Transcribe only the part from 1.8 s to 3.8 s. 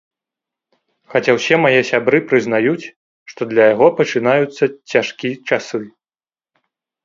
сябры прызнаюць, што для